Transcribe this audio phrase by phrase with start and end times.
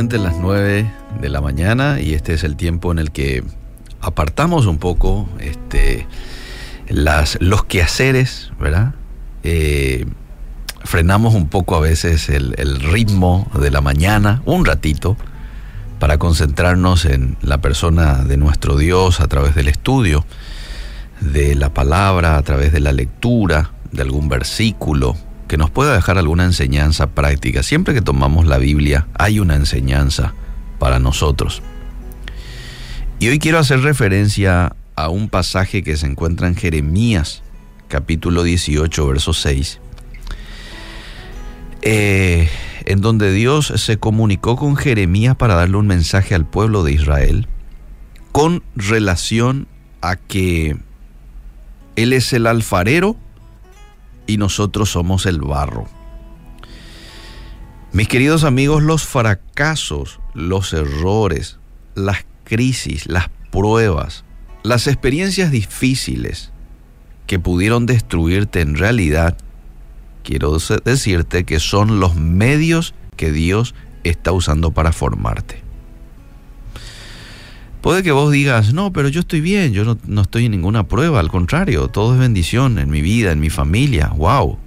[0.00, 0.90] puntualmente las 9
[1.20, 3.44] de la mañana y este es el tiempo en el que
[4.00, 6.06] apartamos un poco este,
[6.88, 8.94] los quehaceres, ¿verdad?
[9.42, 10.06] Eh,
[10.84, 15.18] frenamos un poco a veces el ritmo de la mañana, un ratito,
[15.98, 20.24] para concentrarnos en la persona de nuestro Dios a través del estudio,
[21.20, 25.14] de la palabra, a través de la lectura, de algún versículo,
[25.50, 27.64] que nos pueda dejar alguna enseñanza práctica.
[27.64, 30.32] Siempre que tomamos la Biblia hay una enseñanza
[30.78, 31.60] para nosotros.
[33.18, 37.42] Y hoy quiero hacer referencia a un pasaje que se encuentra en Jeremías,
[37.88, 39.80] capítulo 18, verso 6,
[41.82, 42.48] eh,
[42.84, 47.48] en donde Dios se comunicó con Jeremías para darle un mensaje al pueblo de Israel
[48.30, 49.66] con relación
[50.00, 50.76] a que
[51.96, 53.16] Él es el alfarero
[54.30, 55.86] y nosotros somos el barro.
[57.92, 61.58] Mis queridos amigos, los fracasos, los errores,
[61.96, 64.24] las crisis, las pruebas,
[64.62, 66.52] las experiencias difíciles
[67.26, 69.36] que pudieron destruirte en realidad,
[70.22, 75.62] quiero decirte que son los medios que Dios está usando para formarte.
[77.80, 81.18] Puede que vos digas, no, pero yo estoy bien, yo no, estoy en ninguna prueba,
[81.18, 84.58] al contrario, todo es bendición en mi vida, en mi familia, wow,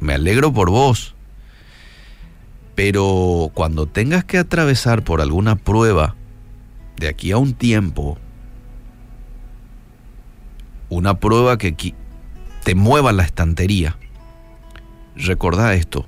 [0.00, 1.14] me alegro por vos.
[2.74, 6.16] Pero cuando tengas que atravesar por alguna prueba
[6.98, 8.18] de aquí a un tiempo,
[10.90, 11.74] una prueba que
[12.62, 13.96] te mueva la estantería,
[15.16, 16.06] recordá esto,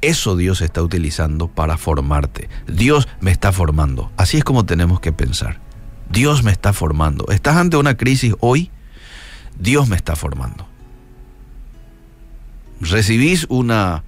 [0.00, 2.48] eso Dios está utilizando para formarte.
[2.66, 4.12] Dios me está formando.
[4.16, 5.60] Así es como tenemos que pensar.
[6.10, 7.26] Dios me está formando.
[7.28, 8.70] ¿Estás ante una crisis hoy?
[9.58, 10.66] Dios me está formando.
[12.80, 14.04] ¿Recibís una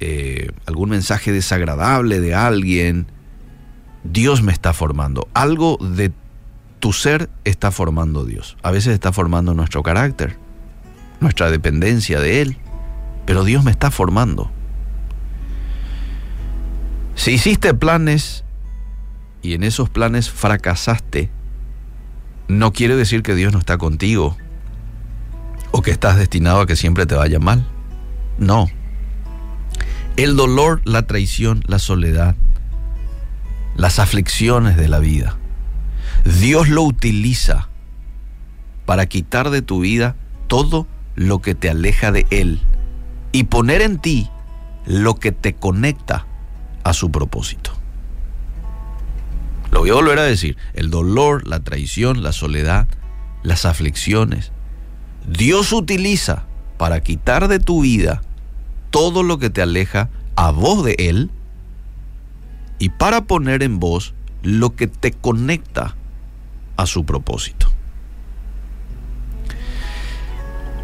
[0.00, 3.06] eh, algún mensaje desagradable de alguien?
[4.04, 5.28] Dios me está formando.
[5.32, 6.12] Algo de
[6.78, 8.56] tu ser está formando Dios.
[8.62, 10.36] A veces está formando nuestro carácter,
[11.20, 12.58] nuestra dependencia de Él
[13.28, 14.50] pero Dios me está formando.
[17.14, 18.42] Si hiciste planes
[19.42, 21.30] y en esos planes fracasaste,
[22.48, 24.34] no quiere decir que Dios no está contigo
[25.72, 27.66] o que estás destinado a que siempre te vaya mal.
[28.38, 28.66] No.
[30.16, 32.34] El dolor, la traición, la soledad,
[33.76, 35.36] las aflicciones de la vida,
[36.24, 37.68] Dios lo utiliza
[38.86, 40.16] para quitar de tu vida
[40.46, 42.62] todo lo que te aleja de Él
[43.32, 44.28] y poner en ti
[44.86, 46.26] lo que te conecta
[46.84, 47.72] a su propósito.
[49.70, 52.88] Lo voy a volver a decir, el dolor, la traición, la soledad,
[53.42, 54.52] las aflicciones,
[55.28, 56.46] Dios utiliza
[56.78, 58.22] para quitar de tu vida
[58.90, 61.30] todo lo que te aleja a vos de Él
[62.78, 65.96] y para poner en vos lo que te conecta
[66.76, 67.68] a su propósito.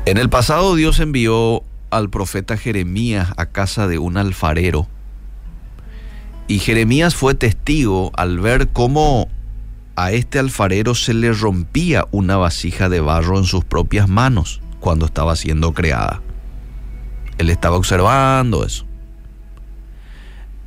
[0.07, 1.63] En el pasado Dios envió
[1.97, 4.89] al profeta Jeremías a casa de un alfarero.
[6.47, 9.29] Y Jeremías fue testigo al ver cómo
[9.97, 15.07] a este alfarero se le rompía una vasija de barro en sus propias manos cuando
[15.07, 16.21] estaba siendo creada.
[17.39, 18.87] Él estaba observando eso.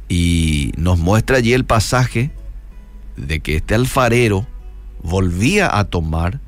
[0.09, 2.31] Y nos muestra allí el pasaje
[3.17, 4.47] de que este alfarero
[5.03, 6.39] volvía a tomar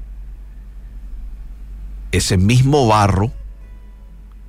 [2.12, 3.32] ese mismo barro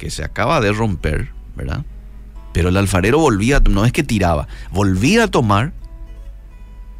[0.00, 1.84] que se acaba de romper, ¿verdad?
[2.54, 5.74] Pero el alfarero volvía, no es que tiraba, volvía a tomar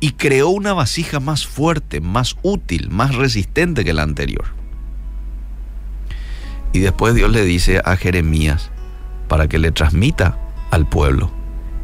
[0.00, 4.44] y creó una vasija más fuerte, más útil, más resistente que la anterior.
[6.74, 8.70] Y después Dios le dice a Jeremías
[9.28, 10.36] para que le transmita
[10.70, 11.30] al pueblo,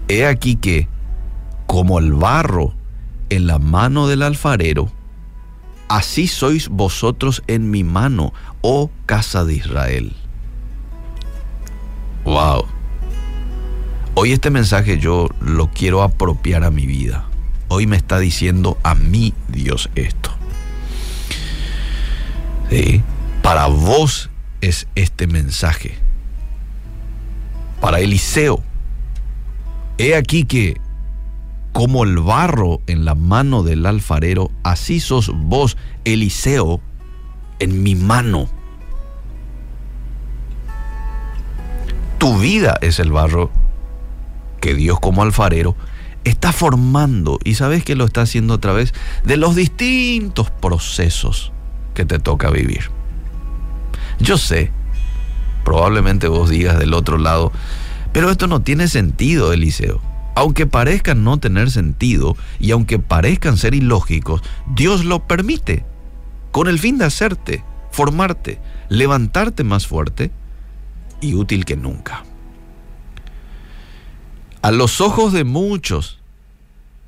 [0.09, 0.87] he aquí que
[1.67, 2.75] como el barro
[3.31, 4.93] en la mano del alfarero,
[5.89, 10.15] así sois vosotros en mi mano, oh casa de Israel.
[12.27, 12.67] Wow.
[14.15, 17.25] Hoy este mensaje yo lo quiero apropiar a mi vida.
[17.69, 20.31] Hoy me está diciendo a mí Dios esto.
[22.69, 23.01] ¿Sí?
[23.43, 24.29] Para vos
[24.61, 25.95] es este mensaje.
[27.81, 28.61] Para Eliseo.
[29.99, 30.81] He aquí que
[31.73, 36.81] como el barro en la mano del alfarero, así sos vos, Eliseo,
[37.61, 38.49] en mi mano.
[42.27, 43.53] Tu vida es el barro
[44.61, 45.77] que Dios como alfarero
[46.25, 48.93] está formando y sabes que lo está haciendo a través
[49.23, 51.53] de los distintos procesos
[51.95, 52.91] que te toca vivir.
[54.19, 54.73] Yo sé,
[55.65, 57.53] probablemente vos digas del otro lado,
[58.13, 60.01] Pero esto no tiene sentido, Eliseo.
[60.35, 64.43] Aunque parezcan no tener sentido y aunque parezcan ser ilógicos,
[64.75, 65.85] Dios lo permite
[66.51, 67.63] con el fin de hacerte,
[67.93, 68.59] formarte,
[68.89, 70.33] levantarte más fuerte
[71.21, 72.25] y útil que nunca.
[74.63, 76.19] A los ojos de muchos,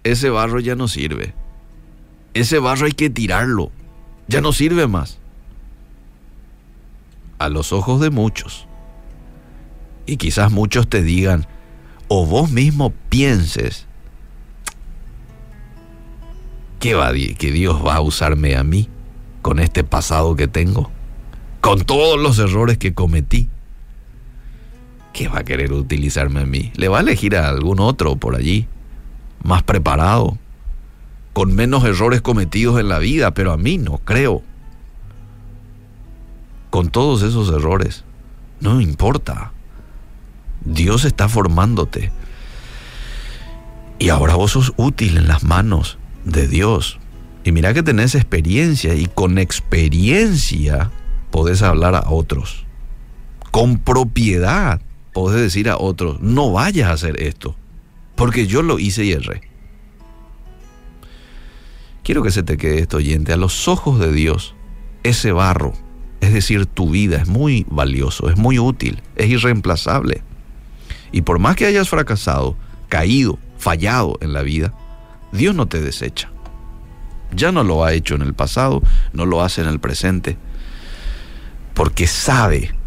[0.05, 1.34] ese barro ya no sirve.
[2.34, 3.72] Ese barro hay que tirarlo.
[4.28, 5.19] Ya no sirve más.
[7.38, 8.66] A los ojos de muchos.
[10.06, 11.46] Y quizás muchos te digan,
[12.08, 13.87] o vos mismo pienses,
[16.81, 18.88] que, va, que Dios va a usarme a mí
[19.43, 20.90] con este pasado que tengo,
[21.61, 23.49] con todos los errores que cometí.
[25.19, 26.70] ¿Qué va a querer utilizarme a mí?
[26.76, 28.69] ¿Le va a elegir a algún otro por allí,
[29.43, 30.38] más preparado,
[31.32, 34.44] con menos errores cometidos en la vida, pero a mí no creo.
[36.70, 38.05] Con todos esos errores,
[38.61, 39.50] no importa.
[40.65, 42.12] Dios está formándote.
[43.99, 47.00] Y ahora vos sos útil en las manos de Dios.
[47.43, 50.93] Y mira que tenés experiencia y con experiencia
[51.32, 52.67] podés hablar a otros.
[53.50, 54.81] Con propiedad
[55.19, 57.56] podés decir a otros, no vayas a hacer esto,
[58.15, 59.41] porque yo lo hice y erré.
[62.05, 64.55] Quiero que se te quede esto oyente, a los ojos de Dios,
[65.03, 65.73] ese barro,
[66.20, 70.23] es decir, tu vida es muy valioso, es muy útil, es irreemplazable.
[71.11, 72.56] Y por más que hayas fracasado,
[72.88, 74.73] caído, fallado en la vida,
[75.32, 76.31] Dios no te desecha.
[77.32, 78.82] Ya no lo ha hecho en el pasado,
[79.12, 80.38] no lo hace en el presente,
[81.75, 82.77] porque sabe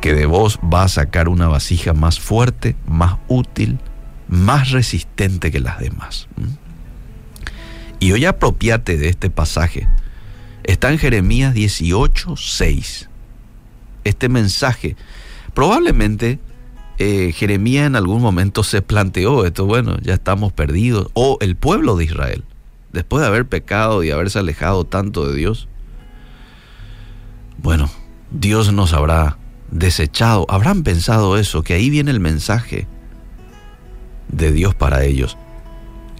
[0.00, 3.78] que de vos va a sacar una vasija más fuerte, más útil,
[4.28, 6.28] más resistente que las demás.
[8.00, 9.88] Y hoy apropiate de este pasaje.
[10.64, 13.08] Está en Jeremías 18, 6.
[14.04, 14.96] Este mensaje,
[15.54, 16.38] probablemente
[16.98, 21.96] eh, Jeremías en algún momento se planteó esto, bueno, ya estamos perdidos, o el pueblo
[21.96, 22.44] de Israel,
[22.92, 25.68] después de haber pecado y haberse alejado tanto de Dios,
[27.58, 27.88] bueno,
[28.32, 29.37] Dios nos habrá
[29.70, 32.86] desechado, habrán pensado eso, que ahí viene el mensaje
[34.28, 35.36] de Dios para ellos.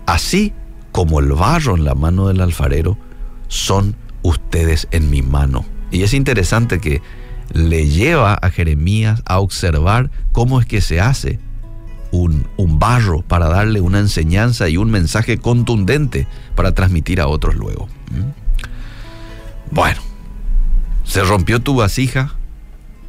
[0.06, 0.52] Así
[0.92, 2.98] como el barro en la mano del alfarero,
[3.48, 5.64] son ustedes en mi mano.
[5.90, 7.02] Y es interesante que
[7.52, 11.38] le lleva a Jeremías a observar cómo es que se hace
[12.10, 17.54] un, un, barro para darle una enseñanza y un mensaje contundente para transmitir a otros
[17.54, 17.86] luego.
[18.10, 19.74] ¿Mm?
[19.74, 20.00] Bueno,
[21.04, 22.34] se rompió tu vasija,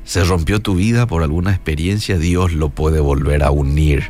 [0.10, 4.10] se rompió tu vida por alguna experiencia, Dios lo puede volver a unir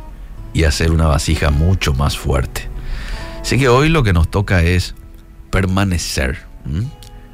[0.54, 2.70] y hacer una vasija mucho más fuerte.
[3.42, 4.94] Así que hoy lo que nos toca es
[5.50, 6.38] permanecer,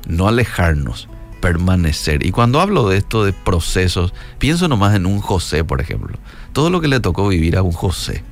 [0.08, 1.08] no alejarnos,
[1.40, 2.26] permanecer.
[2.26, 6.18] Y cuando hablo de esto de procesos, pienso nomás en un José, por ejemplo.
[6.52, 8.24] Todo lo que le tocó vivir a un José.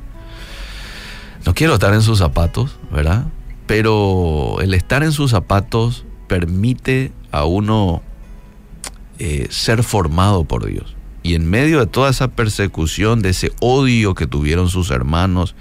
[1.47, 3.27] No quiero estar en sus zapatos, ¿verdad?
[3.69, 8.03] Pero el estar en sus zapatos permite a uno
[9.19, 10.97] eh, ser formado por Dios.
[11.23, 15.55] Y en medio de toda esa persecución, de ese odio que tuvieron sus hermanos,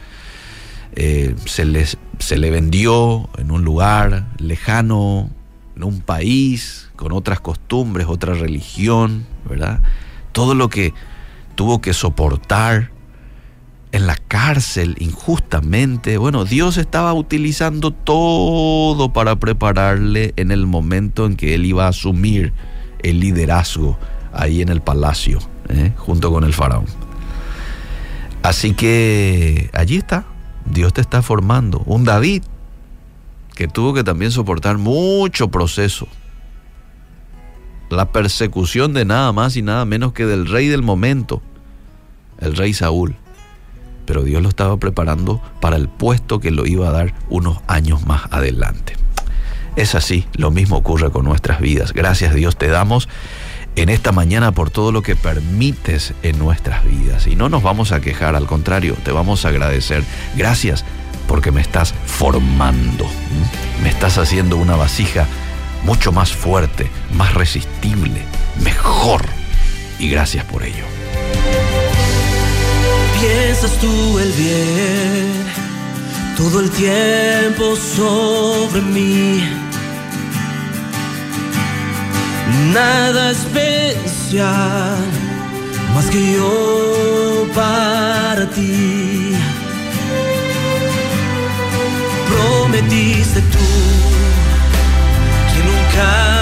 [0.95, 5.29] eh, se, les, se le vendió en un lugar lejano,
[5.75, 9.81] en un país, con otras costumbres, otra religión, ¿verdad?
[10.33, 10.93] Todo lo que
[11.55, 12.91] tuvo que soportar
[13.93, 16.17] en la cárcel injustamente.
[16.17, 21.89] Bueno, Dios estaba utilizando todo para prepararle en el momento en que él iba a
[21.89, 22.53] asumir
[23.03, 23.97] el liderazgo
[24.33, 25.93] ahí en el palacio, ¿eh?
[25.97, 26.85] junto con el faraón.
[28.41, 30.25] Así que allí está,
[30.65, 31.83] Dios te está formando.
[31.85, 32.43] Un David
[33.55, 36.07] que tuvo que también soportar mucho proceso.
[37.89, 41.41] La persecución de nada más y nada menos que del rey del momento,
[42.39, 43.15] el rey Saúl.
[44.05, 48.05] Pero Dios lo estaba preparando para el puesto que lo iba a dar unos años
[48.05, 49.02] más adelante.
[49.75, 51.93] Es así, lo mismo ocurre con nuestras vidas.
[51.93, 53.09] Gracias Dios te damos
[53.75, 57.25] en esta mañana por todo lo que permites en nuestras vidas.
[57.27, 60.03] Y no nos vamos a quejar, al contrario, te vamos a agradecer.
[60.35, 60.85] Gracias
[61.27, 63.07] porque me estás formando,
[63.81, 65.25] me estás haciendo una vasija
[65.83, 68.21] mucho más fuerte, más resistible,
[68.63, 69.25] mejor.
[69.97, 70.85] Y gracias por ello.
[73.19, 75.43] Piensas tú el bien
[76.37, 79.62] todo el tiempo sobre mí
[82.71, 84.97] nada especial
[85.93, 89.35] más que yo para ti.
[92.27, 93.69] Prometiste tú
[95.53, 96.32] que nunca